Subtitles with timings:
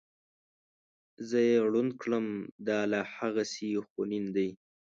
[1.29, 2.25] زه یې ړوند کړم
[2.67, 4.49] دا لا هغسې خونین دی.